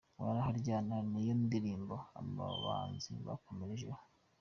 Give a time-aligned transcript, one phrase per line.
[0.19, 4.01] Urare aharyana niyo ndirimbo aba bahanzi bakomerejeho.